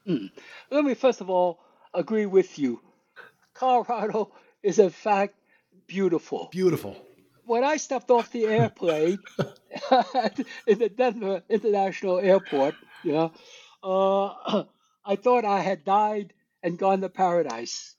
[0.06, 0.28] Hmm.
[0.72, 1.60] Let me first of all
[1.94, 2.82] agree with you.
[3.54, 4.32] Colorado
[4.64, 5.36] is in fact
[5.86, 6.50] beautiful.
[6.52, 6.96] Beautiful.
[7.46, 9.20] When I stepped off the airplane
[10.68, 13.32] in the Denver International Airport, you know,
[13.84, 14.64] uh,
[15.08, 17.96] I thought I had died and gone to paradise.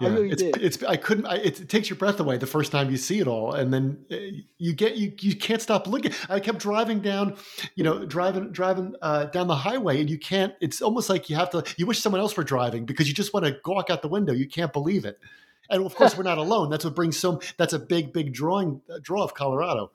[0.00, 0.56] Yeah, I really it's, did.
[0.56, 1.26] It's I couldn't.
[1.26, 3.72] I, it, it, takes your breath away the first time you see it all, and
[3.72, 4.16] then uh,
[4.56, 6.12] you get you you can't stop looking.
[6.28, 7.36] I kept driving down,
[7.74, 10.54] you know, driving driving uh, down the highway, and you can't.
[10.60, 11.64] It's almost like you have to.
[11.76, 14.32] You wish someone else were driving because you just want to walk out the window.
[14.32, 15.20] You can't believe it,
[15.68, 16.70] and of course we're not alone.
[16.70, 17.40] That's what brings some.
[17.58, 19.92] That's a big big drawing uh, draw of Colorado.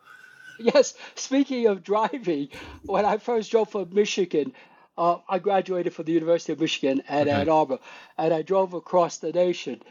[0.59, 0.93] Yes.
[1.15, 2.49] Speaking of driving,
[2.83, 4.53] when I first drove from Michigan,
[4.97, 7.31] uh, I graduated from the University of Michigan at okay.
[7.41, 7.79] Ann Arbor,
[8.17, 9.81] and I drove across the nation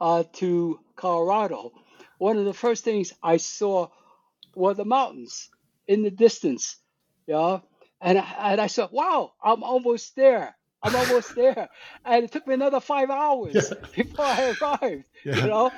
[0.00, 1.72] uh, to Colorado.
[2.18, 3.88] One of the first things I saw
[4.54, 5.48] were the mountains
[5.86, 6.76] in the distance,
[7.26, 7.60] yeah,
[8.00, 10.54] and and I said, "Wow, I'm almost there.
[10.82, 11.68] I'm almost there."
[12.04, 13.86] And it took me another five hours yeah.
[13.96, 15.04] before I arrived.
[15.24, 15.36] Yeah.
[15.36, 15.70] You know,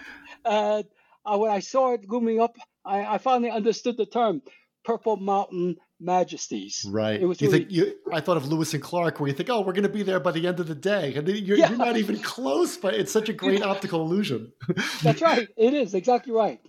[0.47, 0.87] and
[1.27, 4.41] uh, when I saw it looming up, I, I finally understood the term
[4.85, 6.85] "Purple Mountain majesties.
[6.89, 7.21] Right.
[7.21, 9.51] It was you really, think you, I thought of Lewis and Clark, where you think,
[9.51, 11.69] oh, we're going to be there by the end of the day, and you're, yeah.
[11.69, 12.77] you're not even close.
[12.77, 14.53] But it's such a great optical illusion.
[15.03, 15.49] That's right.
[15.57, 16.61] It is exactly right.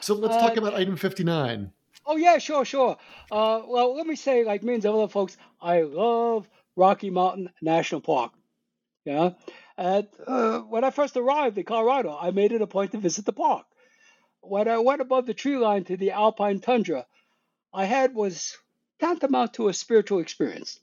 [0.00, 1.72] So let's uh, talk about item fifty nine.
[2.06, 2.96] Oh yeah, sure, sure.
[3.30, 7.50] Uh, well, let me say, like me and some other folks, I love Rocky Mountain
[7.60, 8.32] National Park.
[9.04, 9.30] Yeah.
[9.76, 13.24] And uh, when I first arrived in Colorado, I made it a point to visit
[13.24, 13.66] the park.
[14.42, 17.06] When I went above the tree line to the alpine tundra,
[17.72, 18.56] I had was
[18.98, 20.80] tantamount to a spiritual experience.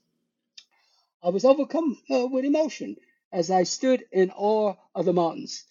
[1.22, 2.96] I was overcome uh, with emotion
[3.30, 5.64] as I stood in awe of the mountains.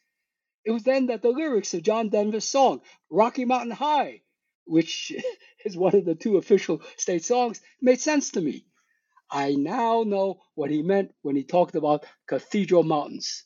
[0.63, 4.21] It was then that the lyrics of John Denver's song, Rocky Mountain High,
[4.65, 5.11] which
[5.65, 8.65] is one of the two official state songs, made sense to me.
[9.31, 13.43] I now know what he meant when he talked about cathedral mountains.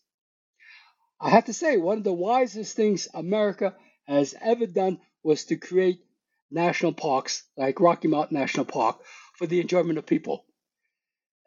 [1.20, 3.76] I have to say, one of the wisest things America
[4.08, 6.04] has ever done was to create
[6.52, 9.00] national parks like Rocky Mountain National Park
[9.38, 10.46] for the enjoyment of people.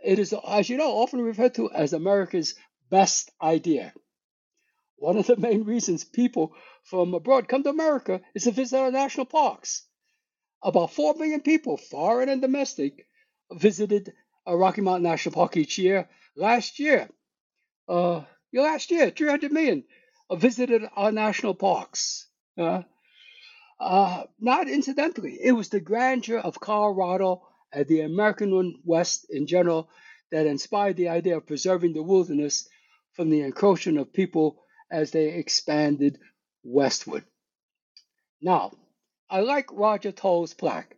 [0.05, 2.55] It is, as you know, often referred to as America's
[2.91, 3.93] best idea.
[4.97, 8.91] One of the main reasons people from abroad come to America is to visit our
[8.91, 9.87] national parks.
[10.63, 13.07] About 4 million people, foreign and domestic,
[13.53, 14.13] visited
[14.47, 16.09] Rocky Mountain National Park each year.
[16.37, 17.09] Last year,
[17.89, 19.85] uh, last year, 300 million
[20.33, 22.29] visited our national parks.
[22.57, 22.83] Uh,
[23.81, 29.89] uh, not incidentally, it was the grandeur of Colorado and the American West in general
[30.31, 32.69] that inspired the idea of preserving the wilderness
[33.13, 36.19] from the encroachment of people as they expanded
[36.63, 37.25] westward.
[38.41, 38.73] Now,
[39.31, 40.97] I like Roger Toll's plaque,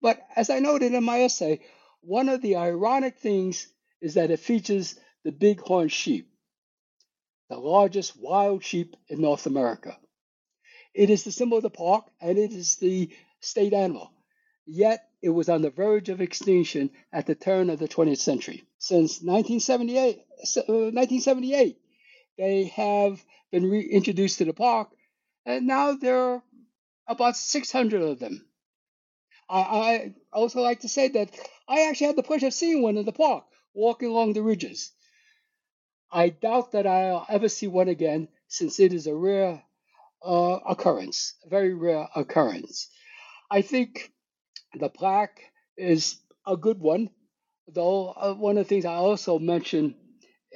[0.00, 1.60] but as I noted in my essay,
[2.00, 3.66] one of the ironic things
[4.00, 6.30] is that it features the bighorn sheep,
[7.48, 9.98] the largest wild sheep in North America.
[10.94, 14.12] It is the symbol of the park and it is the state animal.
[14.64, 18.64] Yet it was on the verge of extinction at the turn of the 20th century.
[18.78, 20.18] Since 1978,
[20.56, 21.78] 1978 uh,
[22.38, 24.90] they have been reintroduced to the park,
[25.44, 26.42] and now there are
[27.06, 28.46] about 600 of them.
[29.48, 31.30] I, I also like to say that
[31.68, 34.92] I actually had the pleasure of seeing one in the park, walking along the ridges.
[36.10, 39.63] I doubt that I'll ever see one again, since it is a rare
[40.24, 42.88] uh, occurrence, a very rare occurrence.
[43.50, 44.12] I think
[44.78, 45.40] the plaque
[45.76, 47.10] is a good one,
[47.68, 49.94] though uh, one of the things I also mentioned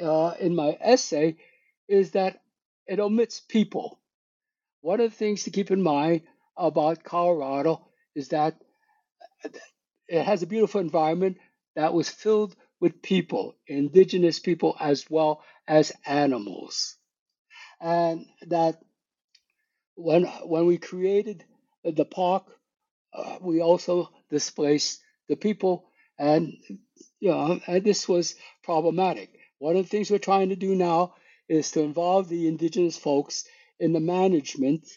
[0.02, 1.36] uh, in my essay
[1.88, 2.40] is that
[2.86, 4.00] it omits people.
[4.82, 6.22] One of the things to keep in mind
[6.56, 8.56] about Colorado is that
[10.08, 11.38] it has a beautiful environment
[11.76, 16.96] that was filled with people, indigenous people as well as animals.
[17.80, 18.80] And that
[19.98, 21.44] when when we created
[21.84, 22.44] the park,
[23.12, 26.54] uh, we also displaced the people, and
[27.18, 29.30] you know, and this was problematic.
[29.58, 31.14] One of the things we're trying to do now
[31.48, 33.44] is to involve the indigenous folks
[33.80, 34.88] in the management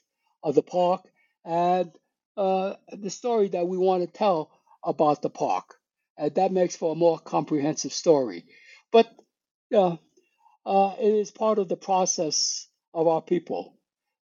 [0.44, 1.02] of the park
[1.44, 1.92] and
[2.38, 4.52] uh, the story that we want to tell
[4.84, 5.76] about the park.
[6.18, 8.46] And that makes for a more comprehensive story.
[8.92, 9.08] But
[9.72, 9.96] yeah,
[10.66, 13.78] uh, it is part of the process of our people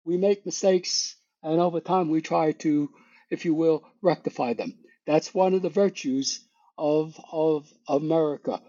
[0.06, 2.90] we make mistakes, and over time we try to,
[3.28, 4.78] if you will, rectify them.
[5.06, 6.40] That's one of the virtues
[6.78, 8.62] of of America.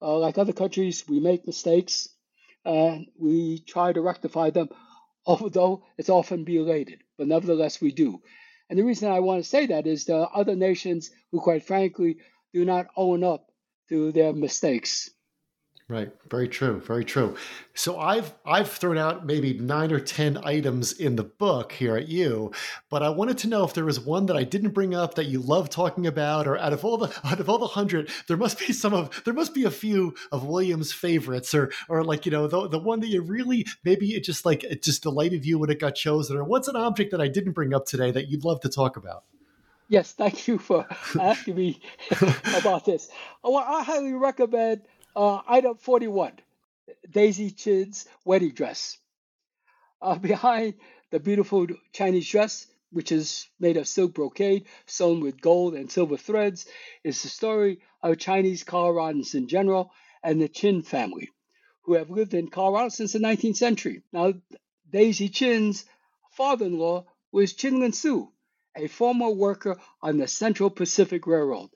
[0.00, 2.08] Uh, like other countries, we make mistakes
[2.64, 4.68] and we try to rectify them,
[5.26, 7.00] although it's often belated.
[7.16, 8.20] But nevertheless, we do.
[8.68, 11.64] And the reason I want to say that is there are other nations who, quite
[11.64, 12.18] frankly,
[12.52, 13.50] do not own up
[13.88, 15.10] to their mistakes.
[15.92, 16.10] Right.
[16.30, 16.80] Very true.
[16.80, 17.36] Very true.
[17.74, 22.08] So I've I've thrown out maybe nine or ten items in the book here at
[22.08, 22.50] you,
[22.88, 25.26] but I wanted to know if there was one that I didn't bring up that
[25.26, 28.38] you love talking about, or out of all the out of all the hundred, there
[28.38, 32.24] must be some of there must be a few of William's favorites, or or like
[32.24, 35.44] you know the the one that you really maybe it just like it just delighted
[35.44, 38.10] you when it got chosen, or what's an object that I didn't bring up today
[38.12, 39.24] that you'd love to talk about?
[39.92, 40.86] Yes, thank you for
[41.20, 41.78] asking me
[42.56, 43.10] about this.
[43.44, 44.80] Well, I highly recommend
[45.14, 46.32] uh, item 41,
[47.10, 48.98] Daisy Chin's wedding dress.
[50.00, 50.74] Uh, behind
[51.10, 56.16] the beautiful Chinese dress, which is made of silk brocade sewn with gold and silver
[56.16, 56.66] threads,
[57.04, 59.92] is the story of Chinese Coloradans in general
[60.22, 61.30] and the Chin family,
[61.82, 64.02] who have lived in Colorado since the 19th century.
[64.12, 64.34] Now,
[64.90, 65.84] Daisy Chin's
[66.32, 68.30] father in law was Chin Lin Sou,
[68.76, 71.70] a former worker on the Central Pacific Railroad,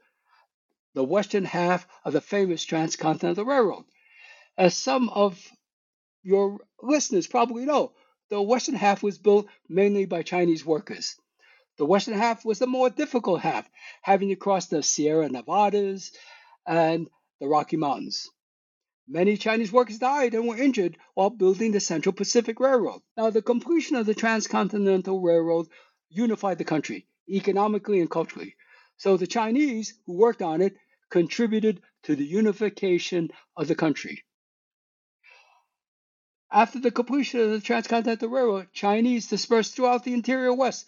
[0.96, 3.84] the western half of the famous Transcontinental Railroad.
[4.56, 5.38] As some of
[6.22, 7.92] your listeners probably know,
[8.30, 11.14] the western half was built mainly by Chinese workers.
[11.76, 13.68] The western half was the more difficult half,
[14.00, 16.12] having to cross the Sierra Nevadas
[16.66, 18.30] and the Rocky Mountains.
[19.06, 23.02] Many Chinese workers died and were injured while building the Central Pacific Railroad.
[23.18, 25.66] Now, the completion of the Transcontinental Railroad
[26.08, 28.56] unified the country economically and culturally.
[28.96, 30.78] So the Chinese who worked on it
[31.10, 34.24] contributed to the unification of the country.
[36.50, 40.86] After the completion of the Transcontinental Railroad, Chinese dispersed throughout the interior West,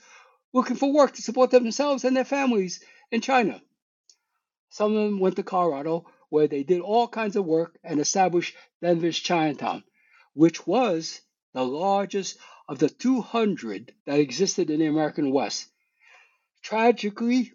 [0.52, 3.60] looking for work to support themselves and their families in China.
[4.70, 8.54] Some of them went to Colorado, where they did all kinds of work and established
[8.80, 9.82] Denver's Chinatown,
[10.34, 11.20] which was
[11.54, 12.38] the largest
[12.68, 15.66] of the 200 that existed in the American West.
[16.62, 17.52] Tragically,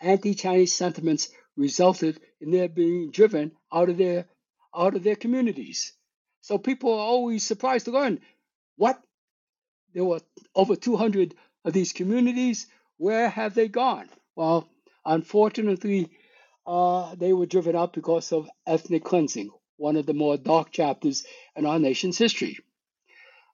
[0.00, 1.28] anti Chinese sentiments
[1.60, 4.26] resulted in their being driven out of their
[4.74, 5.92] out of their communities.
[6.40, 8.20] So people are always surprised to learn
[8.76, 9.00] what
[9.92, 10.20] there were
[10.54, 11.34] over 200
[11.64, 12.66] of these communities.
[12.96, 14.08] Where have they gone?
[14.36, 14.68] Well,
[15.04, 16.08] unfortunately,
[16.66, 21.24] uh, they were driven out because of ethnic cleansing, one of the more dark chapters
[21.56, 22.58] in our nation's history.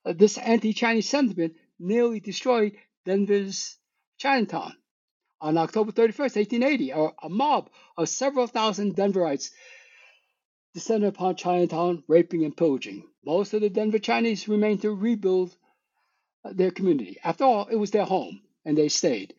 [0.05, 3.77] Uh, this anti Chinese sentiment nearly destroyed Denver's
[4.19, 4.75] Chinatown
[5.47, 9.51] on October 31st, 1880, a, mob of several thousand Denverites
[10.75, 13.05] descended upon Chinatown, raping and pillaging.
[13.25, 15.55] Most of the Denver Chinese remained to rebuild
[16.45, 17.19] uh, their community.
[17.23, 19.35] After all, it was their home, and they stayed.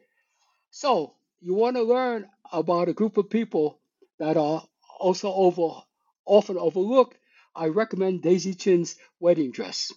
[0.71, 3.77] So, you want to learn about a group of people
[4.17, 4.63] that are
[5.01, 5.81] also over,
[6.25, 7.17] often overlooked.
[7.53, 9.91] I recommend Daisy Chin's wedding dress.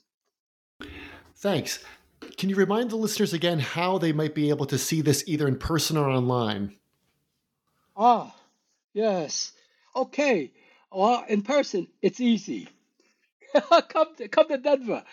[1.37, 1.79] Thanks.
[2.37, 5.49] Can you remind the listeners again how they might be able to see this either
[5.49, 6.75] in person or online?
[7.97, 8.35] Ah,
[8.93, 9.53] yes.
[9.95, 10.53] Okay.
[10.93, 12.69] Well, in person, it's easy.
[13.89, 15.05] come to come to Denver.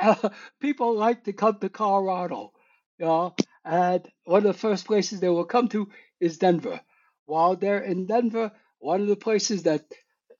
[0.00, 0.28] Uh,
[0.60, 2.52] people like to come to Colorado,
[2.98, 3.34] you know,
[3.64, 5.88] and one of the first places they will come to
[6.20, 6.80] is Denver.
[7.26, 9.84] While they're in Denver, one of the places that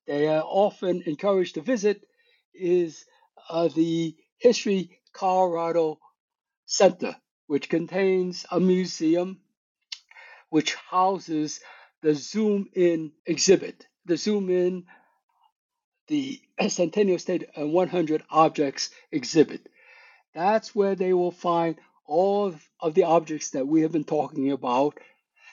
[0.07, 2.07] they are often encouraged to visit
[2.55, 3.05] is
[3.49, 5.99] uh, the History Colorado
[6.67, 9.41] Center, which contains a museum
[10.51, 11.61] which houses
[12.03, 13.87] the Zoom In exhibit.
[14.05, 14.87] The Zoom In,
[16.09, 19.69] the Centennial State and 100 Objects exhibit.
[20.35, 24.99] That's where they will find all of the objects that we have been talking about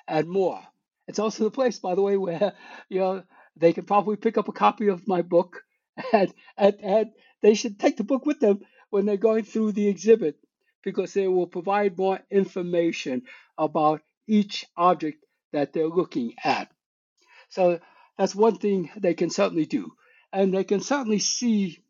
[0.07, 0.61] and more.
[1.07, 2.53] It's also the place, by the way, where
[2.89, 3.23] you know
[3.55, 5.63] they can probably pick up a copy of my book
[6.13, 7.11] and, and, and
[7.41, 10.37] they should take the book with them when they're going through the exhibit
[10.83, 13.23] because they will provide more information
[13.57, 16.69] about each object that they're looking at.
[17.49, 17.79] So
[18.17, 19.93] that's one thing they can certainly do.
[20.31, 21.83] And they can certainly see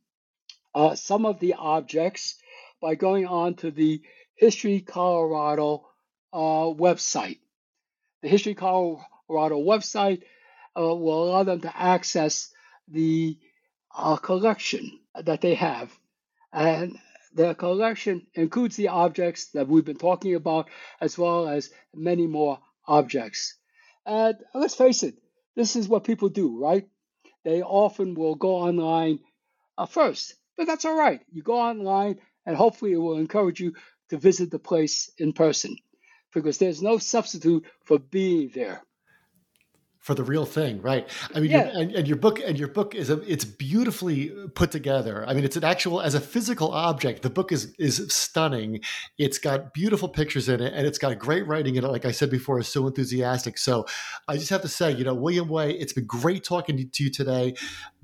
[0.76, 2.36] uh, some of the objects
[2.82, 4.02] by going on to the
[4.36, 5.86] History Colorado
[6.34, 7.40] uh, website.
[8.22, 10.24] The History Colorado website
[10.78, 12.50] uh, will allow them to access
[12.88, 13.38] the
[13.96, 15.92] uh, collection that they have.
[16.52, 16.98] And
[17.34, 20.70] the collection includes the objects that we've been talking about,
[21.02, 23.58] as well as many more objects.
[24.06, 25.16] And let's face it,
[25.56, 26.88] this is what people do, right?
[27.44, 29.20] They often will go online
[29.78, 31.22] uh, first, but that's all right.
[31.32, 33.74] You go online, and hopefully, it will encourage you
[34.10, 35.76] to visit the place in person
[36.34, 38.84] because there's no substitute for being there
[40.04, 41.10] for the real thing, right?
[41.34, 41.72] I mean, yeah.
[41.74, 45.24] and, and, your book and your book is a, it's beautifully uh, put together.
[45.26, 47.22] I mean, it's an actual as a physical object.
[47.22, 48.82] The book is is stunning.
[49.18, 51.88] It's got beautiful pictures in it, and it's got great writing in it.
[51.88, 53.58] Like I said before, is so enthusiastic.
[53.58, 53.86] So,
[54.28, 57.10] I just have to say, you know, William Wei, it's been great talking to you
[57.10, 57.56] today.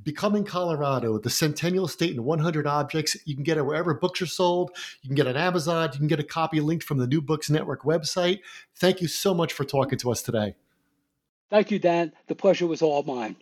[0.01, 3.17] Becoming Colorado, the Centennial State in 100 Objects.
[3.25, 4.71] You can get it wherever books are sold.
[5.01, 5.89] You can get it on Amazon.
[5.91, 8.39] You can get a copy linked from the New Books Network website.
[8.77, 10.55] Thank you so much for talking to us today.
[11.49, 12.13] Thank you, Dan.
[12.27, 13.35] The pleasure was all mine.